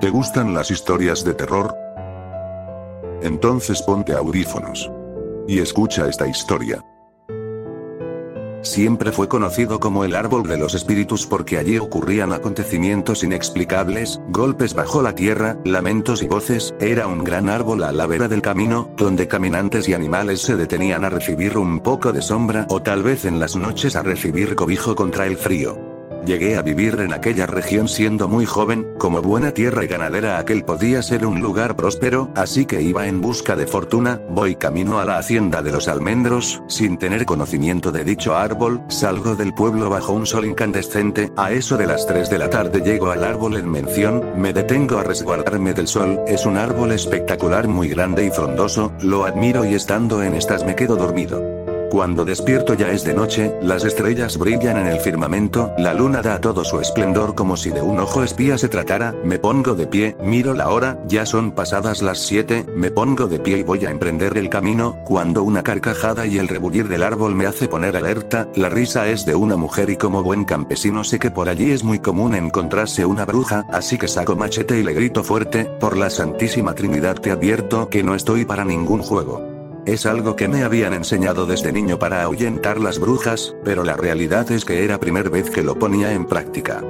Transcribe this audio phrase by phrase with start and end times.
[0.00, 1.76] ¿Te gustan las historias de terror?
[3.20, 4.90] Entonces ponte audífonos.
[5.46, 6.82] Y escucha esta historia.
[8.62, 14.72] Siempre fue conocido como el árbol de los espíritus porque allí ocurrían acontecimientos inexplicables, golpes
[14.72, 18.88] bajo la tierra, lamentos y voces, era un gran árbol a la vera del camino,
[18.96, 23.26] donde caminantes y animales se detenían a recibir un poco de sombra o tal vez
[23.26, 25.89] en las noches a recibir cobijo contra el frío.
[26.24, 30.64] Llegué a vivir en aquella región siendo muy joven, como buena tierra y ganadera aquel
[30.64, 35.04] podía ser un lugar próspero, así que iba en busca de fortuna, voy camino a
[35.04, 40.12] la hacienda de los almendros, sin tener conocimiento de dicho árbol, salgo del pueblo bajo
[40.12, 43.70] un sol incandescente, a eso de las 3 de la tarde llego al árbol en
[43.70, 48.92] mención, me detengo a resguardarme del sol, es un árbol espectacular muy grande y frondoso,
[49.00, 51.59] lo admiro y estando en estas me quedo dormido.
[51.90, 56.40] Cuando despierto ya es de noche, las estrellas brillan en el firmamento, la luna da
[56.40, 60.16] todo su esplendor como si de un ojo espía se tratara, me pongo de pie,
[60.22, 63.90] miro la hora, ya son pasadas las 7, me pongo de pie y voy a
[63.90, 68.46] emprender el camino, cuando una carcajada y el rebullir del árbol me hace poner alerta,
[68.54, 71.82] la risa es de una mujer y como buen campesino sé que por allí es
[71.82, 76.08] muy común encontrarse una bruja, así que saco machete y le grito fuerte, por la
[76.08, 79.59] Santísima Trinidad te advierto que no estoy para ningún juego.
[79.90, 84.48] Es algo que me habían enseñado desde niño para ahuyentar las brujas, pero la realidad
[84.52, 86.80] es que era primera vez que lo ponía en práctica.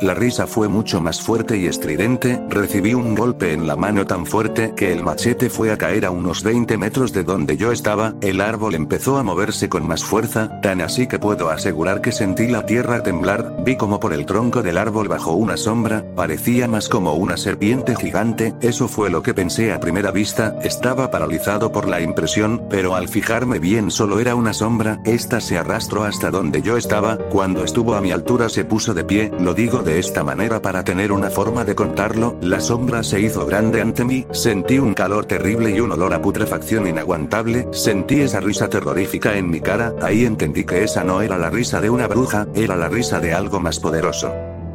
[0.00, 4.26] La risa fue mucho más fuerte y estridente, recibí un golpe en la mano tan
[4.26, 8.14] fuerte que el machete fue a caer a unos 20 metros de donde yo estaba,
[8.20, 12.46] el árbol empezó a moverse con más fuerza, tan así que puedo asegurar que sentí
[12.46, 16.88] la tierra temblar, vi como por el tronco del árbol bajo una sombra, parecía más
[16.88, 21.88] como una serpiente gigante, eso fue lo que pensé a primera vista, estaba paralizado por
[21.88, 26.62] la impresión, pero al fijarme bien solo era una sombra, esta se arrastró hasta donde
[26.62, 30.22] yo estaba, cuando estuvo a mi altura se puso de pie, lo digo de esta
[30.22, 34.78] manera para tener una forma de contarlo, la sombra se hizo grande ante mí, sentí
[34.78, 39.62] un calor terrible y un olor a putrefacción inaguantable, sentí esa risa terrorífica en mi
[39.62, 43.18] cara, ahí entendí que esa no era la risa de una bruja, era la risa
[43.18, 44.30] de algo más poderoso.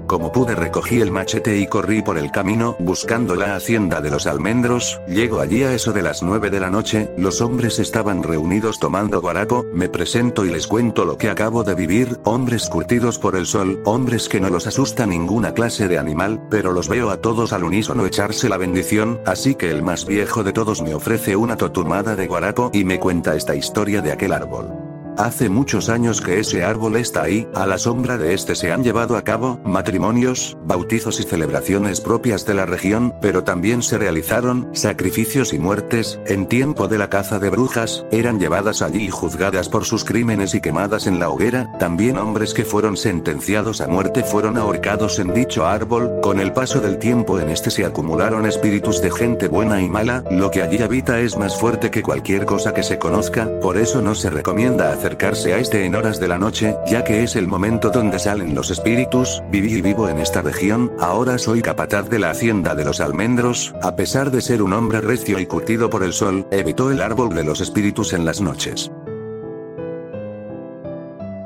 [0.07, 4.27] Como pude recogí el machete y corrí por el camino, buscando la hacienda de los
[4.27, 8.79] almendros, llego allí a eso de las 9 de la noche, los hombres estaban reunidos
[8.79, 13.35] tomando guarapo, me presento y les cuento lo que acabo de vivir, hombres curtidos por
[13.35, 17.21] el sol, hombres que no los asusta ninguna clase de animal, pero los veo a
[17.21, 21.35] todos al unísono echarse la bendición, así que el más viejo de todos me ofrece
[21.35, 24.82] una totumada de guarapo y me cuenta esta historia de aquel árbol.
[25.17, 28.83] Hace muchos años que ese árbol está ahí, a la sombra de este se han
[28.83, 34.69] llevado a cabo matrimonios, bautizos y celebraciones propias de la región, pero también se realizaron
[34.73, 39.69] sacrificios y muertes, en tiempo de la caza de brujas, eran llevadas allí y juzgadas
[39.69, 44.23] por sus crímenes y quemadas en la hoguera, también hombres que fueron sentenciados a muerte
[44.23, 48.99] fueron ahorcados en dicho árbol, con el paso del tiempo en este se acumularon espíritus
[48.99, 52.73] de gente buena y mala, lo que allí habita es más fuerte que cualquier cosa
[52.73, 56.29] que se conozca, por eso no se recomienda hacer acercarse a este en horas de
[56.29, 60.17] la noche, ya que es el momento donde salen los espíritus, viví y vivo en
[60.17, 64.61] esta región, ahora soy capataz de la hacienda de los almendros, a pesar de ser
[64.61, 68.23] un hombre recio y curtido por el sol, evitó el árbol de los espíritus en
[68.23, 68.91] las noches.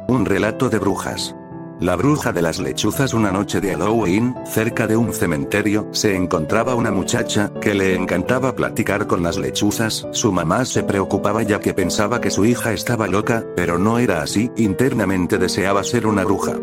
[0.07, 1.35] Un relato de brujas.
[1.79, 6.73] La bruja de las lechuzas una noche de Halloween, cerca de un cementerio, se encontraba
[6.73, 11.75] una muchacha, que le encantaba platicar con las lechuzas, su mamá se preocupaba ya que
[11.75, 16.55] pensaba que su hija estaba loca, pero no era así, internamente deseaba ser una bruja.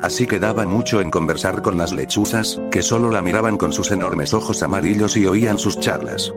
[0.00, 3.90] Así que daba mucho en conversar con las lechuzas, que solo la miraban con sus
[3.90, 6.32] enormes ojos amarillos y oían sus charlas.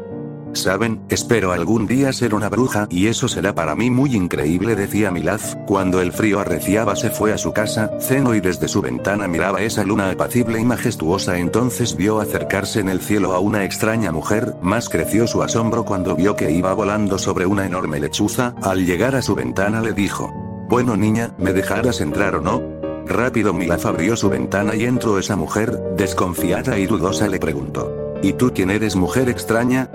[0.55, 1.01] ¿Saben?
[1.09, 5.57] Espero algún día ser una bruja y eso será para mí muy increíble, decía Milaz,
[5.67, 9.61] cuando el frío arreciaba se fue a su casa, ceno y desde su ventana miraba
[9.61, 14.55] esa luna apacible y majestuosa entonces vio acercarse en el cielo a una extraña mujer,
[14.61, 19.15] más creció su asombro cuando vio que iba volando sobre una enorme lechuza, al llegar
[19.15, 20.31] a su ventana le dijo,
[20.69, 22.63] bueno niña, ¿me dejarás entrar o no?
[23.05, 28.33] Rápido Milaz abrió su ventana y entró esa mujer, desconfiada y dudosa le preguntó, ¿y
[28.33, 29.89] tú quién eres mujer extraña?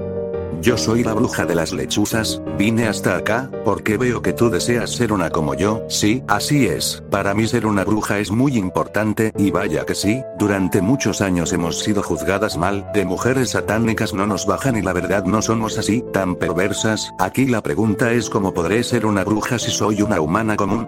[0.62, 4.90] Yo soy la bruja de las lechuzas, vine hasta acá, porque veo que tú deseas
[4.90, 9.32] ser una como yo, sí, así es, para mí ser una bruja es muy importante,
[9.38, 14.26] y vaya que sí, durante muchos años hemos sido juzgadas mal, de mujeres satánicas no
[14.26, 18.52] nos bajan y la verdad no somos así, tan perversas, aquí la pregunta es cómo
[18.52, 20.86] podré ser una bruja si soy una humana común.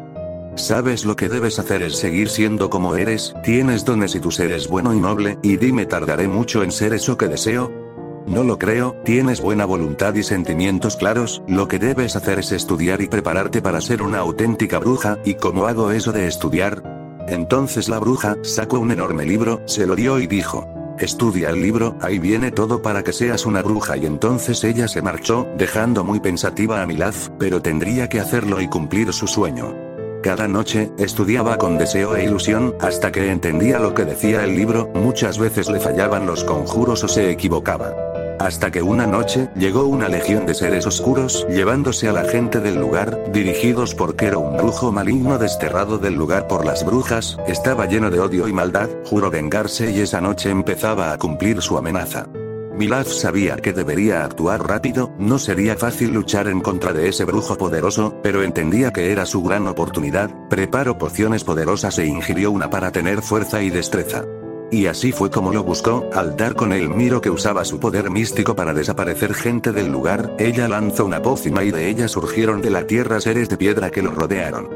[0.55, 4.53] Sabes lo que debes hacer es seguir siendo como eres, tienes dones y tu ser
[4.53, 7.82] es bueno y noble, y dime tardaré mucho en ser eso que deseo,
[8.27, 13.03] no lo creo, tienes buena voluntad y sentimientos claros, lo que debes hacer es estudiar
[13.03, 16.83] y prepararte para ser una auténtica bruja, ¿y cómo hago eso de estudiar?
[17.29, 20.69] Entonces la bruja, sacó un enorme libro, se lo dio y dijo.
[20.99, 25.03] Estudia el libro, ahí viene todo para que seas una bruja y entonces ella se
[25.03, 29.75] marchó, dejando muy pensativa a Milaz, pero tendría que hacerlo y cumplir su sueño.
[30.23, 34.89] Cada noche, estudiaba con deseo e ilusión, hasta que entendía lo que decía el libro,
[34.95, 38.12] muchas veces le fallaban los conjuros o se equivocaba.
[38.39, 42.77] Hasta que una noche, llegó una legión de seres oscuros, llevándose a la gente del
[42.77, 48.09] lugar, dirigidos por era un brujo maligno desterrado del lugar por las brujas, estaba lleno
[48.09, 52.29] de odio y maldad, juró vengarse y esa noche empezaba a cumplir su amenaza.
[52.73, 57.57] Milaz sabía que debería actuar rápido, no sería fácil luchar en contra de ese brujo
[57.59, 62.93] poderoso, pero entendía que era su gran oportunidad, preparó pociones poderosas e ingirió una para
[62.93, 64.25] tener fuerza y destreza.
[64.73, 68.11] Y así fue como lo buscó, al dar con el miro que usaba su poder
[68.11, 72.71] místico para desaparecer gente del lugar, ella lanzó una pócima y de ella surgieron de
[72.71, 74.71] la tierra seres de piedra que lo rodearon.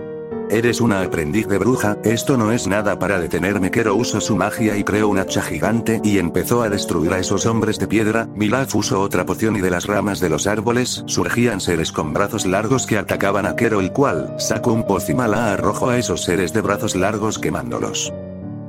[0.51, 3.71] Eres una aprendiz de bruja, esto no es nada para detenerme.
[3.71, 7.47] Kero usó su magia y creó un hacha gigante y empezó a destruir a esos
[7.47, 8.29] hombres de piedra.
[8.35, 12.45] Milaf usó otra poción y de las ramas de los árboles surgían seres con brazos
[12.45, 16.53] largos que atacaban a Kero, el cual sacó un pócima la arrojó a esos seres
[16.53, 18.13] de brazos largos quemándolos.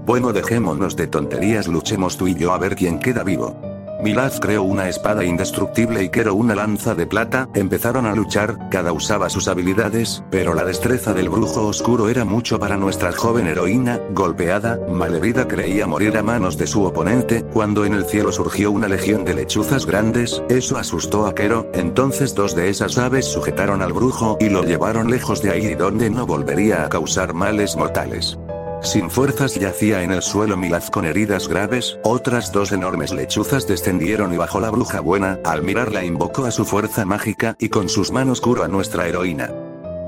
[0.08, 3.60] Bueno, dejémonos de tonterías, luchemos tú y yo a ver quién queda vivo.
[4.02, 8.94] Milaz creó una espada indestructible y Kero una lanza de plata, empezaron a luchar, cada
[8.94, 14.00] usaba sus habilidades, pero la destreza del brujo oscuro era mucho para nuestra joven heroína,
[14.14, 18.88] golpeada, malherida creía morir a manos de su oponente, cuando en el cielo surgió una
[18.88, 23.92] legión de lechuzas grandes, eso asustó a Kero, entonces dos de esas aves sujetaron al
[23.92, 28.38] brujo y lo llevaron lejos de ahí donde no volvería a causar males mortales.
[28.82, 34.34] Sin fuerzas yacía en el suelo Milaz con heridas graves, otras dos enormes lechuzas descendieron
[34.34, 38.12] y bajó la bruja buena, al mirarla invocó a su fuerza mágica y con sus
[38.12, 39.52] manos curó a nuestra heroína.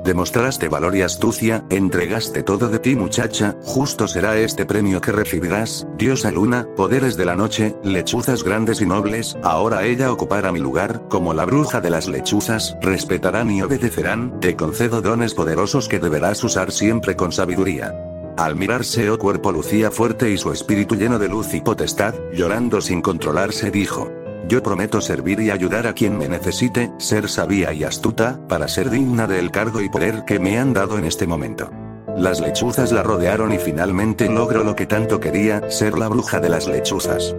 [0.03, 5.85] Demostraste valor y astucia, entregaste todo de ti muchacha, justo será este premio que recibirás,
[5.97, 11.01] diosa luna, poderes de la noche, lechuzas grandes y nobles, ahora ella ocupará mi lugar,
[11.09, 16.43] como la bruja de las lechuzas, respetarán y obedecerán, te concedo dones poderosos que deberás
[16.43, 17.93] usar siempre con sabiduría.
[18.39, 22.79] Al mirarse o cuerpo lucía fuerte y su espíritu lleno de luz y potestad, llorando
[22.79, 24.09] sin controlarse dijo.
[24.47, 28.91] Yo prometo servir y ayudar a quien me necesite, ser sabia y astuta, para ser
[28.91, 31.69] digna del cargo y poder que me han dado en este momento.
[32.15, 36.47] Las lechuzas la rodearon y finalmente logró lo que tanto quería, ser la bruja de
[36.47, 37.35] las lechuzas.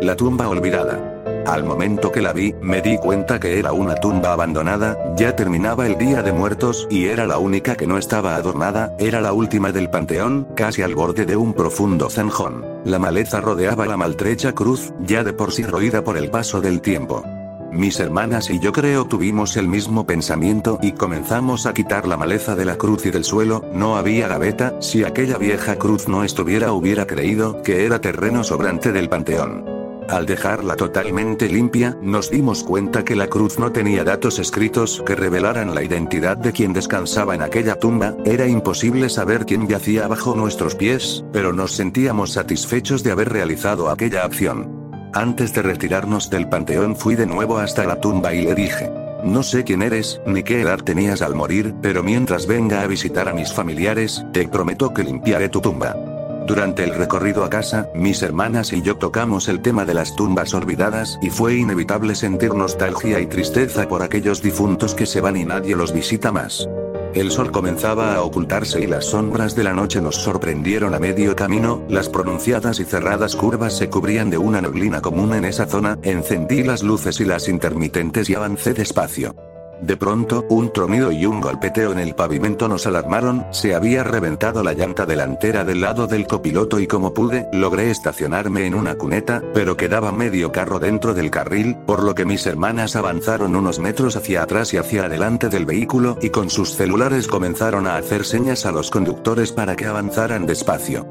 [0.00, 1.11] La tumba olvidada.
[1.46, 5.86] Al momento que la vi, me di cuenta que era una tumba abandonada, ya terminaba
[5.86, 9.72] el día de muertos y era la única que no estaba adornada, era la última
[9.72, 12.64] del panteón, casi al borde de un profundo zanjón.
[12.84, 16.80] La maleza rodeaba la maltrecha cruz, ya de por sí roída por el paso del
[16.80, 17.24] tiempo.
[17.72, 22.54] Mis hermanas y yo creo tuvimos el mismo pensamiento y comenzamos a quitar la maleza
[22.54, 26.72] de la cruz y del suelo, no había gaveta, si aquella vieja cruz no estuviera
[26.72, 29.71] hubiera creído que era terreno sobrante del panteón.
[30.08, 35.14] Al dejarla totalmente limpia, nos dimos cuenta que la cruz no tenía datos escritos que
[35.14, 40.34] revelaran la identidad de quien descansaba en aquella tumba, era imposible saber quién yacía bajo
[40.34, 44.82] nuestros pies, pero nos sentíamos satisfechos de haber realizado aquella acción.
[45.14, 48.90] Antes de retirarnos del panteón fui de nuevo hasta la tumba y le dije,
[49.24, 53.28] no sé quién eres, ni qué edad tenías al morir, pero mientras venga a visitar
[53.28, 56.11] a mis familiares, te prometo que limpiaré tu tumba.
[56.46, 60.54] Durante el recorrido a casa, mis hermanas y yo tocamos el tema de las tumbas
[60.54, 65.44] olvidadas y fue inevitable sentir nostalgia y tristeza por aquellos difuntos que se van y
[65.44, 66.68] nadie los visita más.
[67.14, 71.36] El sol comenzaba a ocultarse y las sombras de la noche nos sorprendieron a medio
[71.36, 75.98] camino, las pronunciadas y cerradas curvas se cubrían de una neblina común en esa zona,
[76.02, 79.34] encendí las luces y las intermitentes y avancé despacio.
[79.82, 84.62] De pronto, un tronido y un golpeteo en el pavimento nos alarmaron, se había reventado
[84.62, 89.42] la llanta delantera del lado del copiloto y como pude, logré estacionarme en una cuneta,
[89.52, 94.14] pero quedaba medio carro dentro del carril, por lo que mis hermanas avanzaron unos metros
[94.14, 98.66] hacia atrás y hacia adelante del vehículo y con sus celulares comenzaron a hacer señas
[98.66, 101.08] a los conductores para que avanzaran despacio.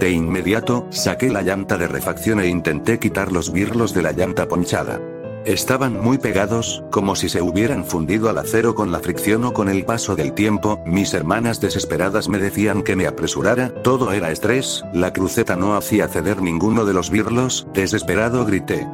[0.00, 4.48] De inmediato, saqué la llanta de refacción e intenté quitar los birlos de la llanta
[4.48, 4.98] ponchada.
[5.44, 9.68] Estaban muy pegados, como si se hubieran fundido al acero con la fricción o con
[9.68, 14.82] el paso del tiempo, mis hermanas desesperadas me decían que me apresurara, todo era estrés,
[14.94, 18.88] la cruceta no hacía ceder ninguno de los birlos, desesperado grité.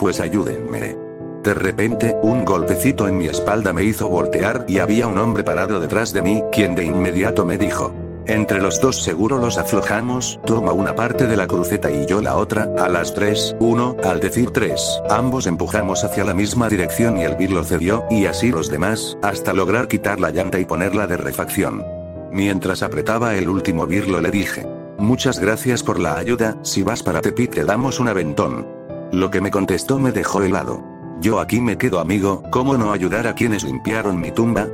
[0.00, 0.96] Pues ayúdenme.
[1.44, 5.78] De repente, un golpecito en mi espalda me hizo voltear y había un hombre parado
[5.78, 7.94] detrás de mí, quien de inmediato me dijo,
[8.28, 12.36] entre los dos seguro los aflojamos, toma una parte de la cruceta y yo la
[12.36, 17.22] otra, a las tres, uno, al decir tres, ambos empujamos hacia la misma dirección y
[17.22, 21.16] el birlo cedió, y así los demás, hasta lograr quitar la llanta y ponerla de
[21.16, 21.84] refacción.
[22.30, 24.66] Mientras apretaba el último birlo le dije.
[24.98, 28.66] Muchas gracias por la ayuda, si vas para Tepi te damos un aventón.
[29.12, 30.84] Lo que me contestó me dejó helado.
[31.20, 34.68] Yo aquí me quedo amigo, ¿cómo no ayudar a quienes limpiaron mi tumba?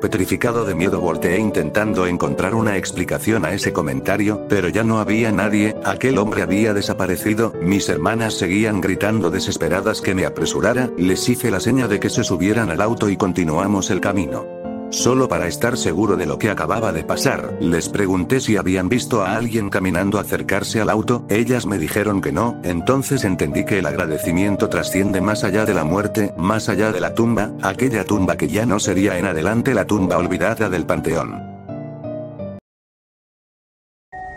[0.00, 5.32] Petrificado de miedo volteé intentando encontrar una explicación a ese comentario, pero ya no había
[5.32, 11.50] nadie, aquel hombre había desaparecido, mis hermanas seguían gritando desesperadas que me apresurara, les hice
[11.50, 14.57] la seña de que se subieran al auto y continuamos el camino.
[14.90, 19.22] Solo para estar seguro de lo que acababa de pasar, les pregunté si habían visto
[19.22, 23.86] a alguien caminando acercarse al auto, ellas me dijeron que no, entonces entendí que el
[23.86, 28.48] agradecimiento trasciende más allá de la muerte, más allá de la tumba, aquella tumba que
[28.48, 31.57] ya no sería en adelante la tumba olvidada del panteón.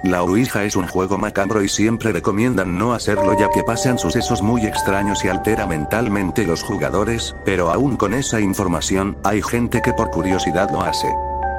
[0.03, 4.41] La Ouija es un juego macabro y siempre recomiendan no hacerlo ya que pasan sucesos
[4.41, 9.93] muy extraños y altera mentalmente los jugadores, pero aún con esa información, hay gente que
[9.93, 11.07] por curiosidad lo hace.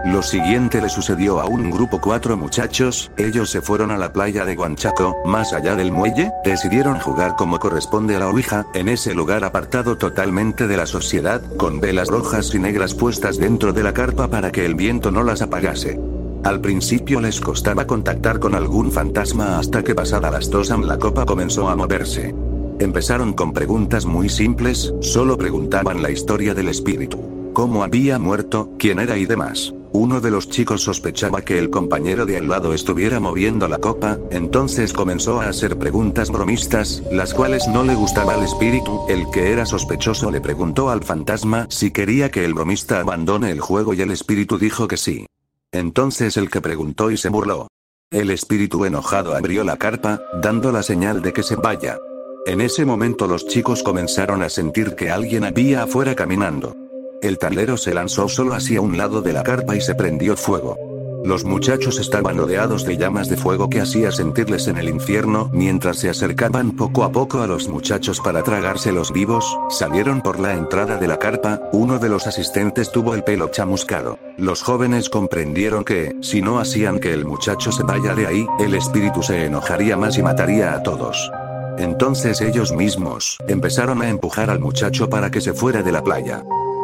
[0.04, 4.44] Lo siguiente le sucedió a un grupo cuatro muchachos, ellos se fueron a la playa
[4.44, 9.14] de Guanchaco, más allá del muelle, decidieron jugar como corresponde a la Ouija, en ese
[9.14, 13.94] lugar apartado totalmente de la sociedad, con velas rojas y negras puestas dentro de la
[13.94, 16.00] carpa para que el viento no las apagase.
[16.44, 21.24] Al principio les costaba contactar con algún fantasma hasta que pasada las dos la copa
[21.24, 22.34] comenzó a moverse.
[22.80, 27.52] Empezaron con preguntas muy simples, solo preguntaban la historia del espíritu.
[27.52, 29.72] Cómo había muerto, quién era y demás.
[29.92, 34.18] Uno de los chicos sospechaba que el compañero de al lado estuviera moviendo la copa,
[34.30, 39.52] entonces comenzó a hacer preguntas bromistas, las cuales no le gustaba al espíritu, el que
[39.52, 44.00] era sospechoso le preguntó al fantasma si quería que el bromista abandone el juego y
[44.00, 45.26] el espíritu dijo que sí.
[45.72, 47.68] Entonces el que preguntó y se burló.
[48.10, 51.98] El espíritu enojado abrió la carpa, dando la señal de que se vaya.
[52.44, 56.76] En ese momento los chicos comenzaron a sentir que alguien había afuera caminando.
[57.22, 60.76] El tablero se lanzó solo hacia un lado de la carpa y se prendió fuego.
[61.24, 65.98] Los muchachos estaban rodeados de llamas de fuego que hacía sentirles en el infierno, mientras
[65.98, 70.96] se acercaban poco a poco a los muchachos para tragárselos vivos, salieron por la entrada
[70.96, 74.18] de la carpa, uno de los asistentes tuvo el pelo chamuscado.
[74.36, 78.74] Los jóvenes comprendieron que, si no hacían que el muchacho se vaya de ahí, el
[78.74, 81.30] espíritu se enojaría más y mataría a todos.
[81.78, 86.42] Entonces ellos mismos, empezaron a empujar al muchacho para que se fuera de la playa.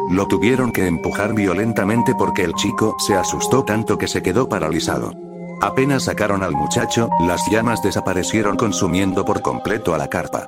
[0.09, 5.13] Lo tuvieron que empujar violentamente porque el chico se asustó tanto que se quedó paralizado.
[5.61, 10.47] Apenas sacaron al muchacho, las llamas desaparecieron consumiendo por completo a la carpa.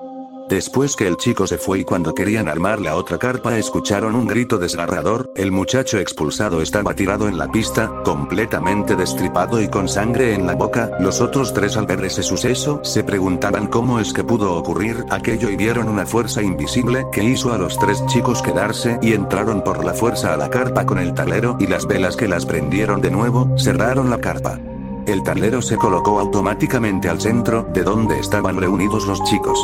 [0.52, 4.28] Después que el chico se fue y cuando querían armar la otra carpa escucharon un
[4.28, 10.34] grito desgarrador, el muchacho expulsado estaba tirado en la pista, completamente destripado y con sangre
[10.34, 14.26] en la boca, los otros tres al ver ese suceso, se preguntaban cómo es que
[14.26, 19.00] pudo ocurrir aquello y vieron una fuerza invisible que hizo a los tres chicos quedarse
[19.02, 22.28] y entraron por la fuerza a la carpa con el talero y las velas que
[22.28, 24.60] las prendieron de nuevo, cerraron la carpa.
[25.08, 29.58] El tablero se colocó automáticamente al centro, de donde estaban reunidos los chicos.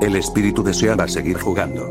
[0.00, 1.88] El espíritu deseaba seguir jugando.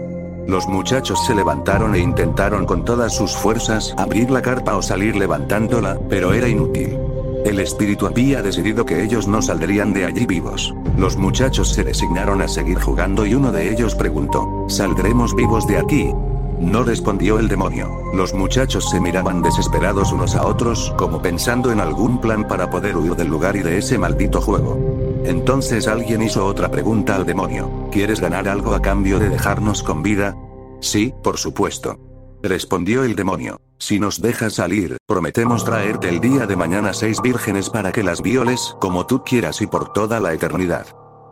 [0.48, 5.16] Los muchachos se levantaron e intentaron con todas sus fuerzas abrir la carpa o salir
[5.16, 7.00] levantándola, pero era inútil.
[7.46, 10.74] El espíritu había decidido que ellos no saldrían de allí vivos.
[10.98, 15.78] Los muchachos se resignaron a seguir jugando y uno de ellos preguntó, ¿saldremos vivos de
[15.78, 16.12] aquí?
[16.60, 17.90] No respondió el demonio.
[18.14, 22.96] Los muchachos se miraban desesperados unos a otros, como pensando en algún plan para poder
[22.96, 24.95] huir del lugar y de ese maldito juego.
[25.26, 27.90] Entonces alguien hizo otra pregunta al demonio.
[27.92, 30.36] ¿Quieres ganar algo a cambio de dejarnos con vida?
[30.82, 31.98] Sí, por supuesto.
[32.44, 33.60] Respondió el demonio.
[33.80, 38.22] Si nos dejas salir, prometemos traerte el día de mañana seis vírgenes para que las
[38.22, 40.86] violes como tú quieras y por toda la eternidad.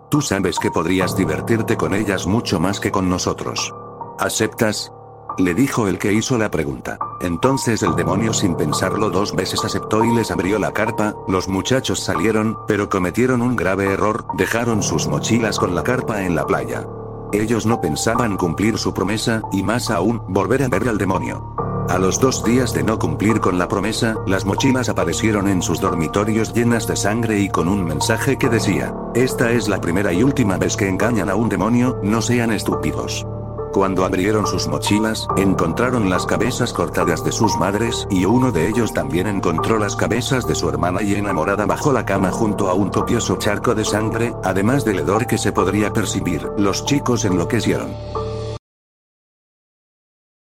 [0.09, 3.73] Tú sabes que podrías divertirte con ellas mucho más que con nosotros.
[4.19, 4.91] ¿Aceptas?
[5.37, 6.97] Le dijo el que hizo la pregunta.
[7.21, 11.99] Entonces el demonio sin pensarlo dos veces aceptó y les abrió la carpa, los muchachos
[11.99, 16.85] salieron, pero cometieron un grave error, dejaron sus mochilas con la carpa en la playa.
[17.31, 21.55] Ellos no pensaban cumplir su promesa, y más aún, volver a ver al demonio.
[21.89, 25.81] A los dos días de no cumplir con la promesa, las mochilas aparecieron en sus
[25.81, 30.23] dormitorios llenas de sangre y con un mensaje que decía, esta es la primera y
[30.23, 33.25] última vez que engañan a un demonio, no sean estúpidos.
[33.73, 38.93] Cuando abrieron sus mochilas, encontraron las cabezas cortadas de sus madres, y uno de ellos
[38.93, 42.91] también encontró las cabezas de su hermana y enamorada bajo la cama junto a un
[42.91, 46.47] copioso charco de sangre, además del hedor que se podría percibir.
[46.55, 47.95] Los chicos enloquecieron.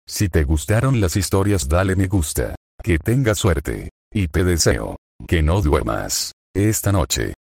[0.08, 2.56] Si te gustaron las historias dale me gusta.
[2.82, 3.90] Que tengas suerte.
[4.14, 4.96] Y te deseo
[5.28, 7.34] que no duermas esta noche.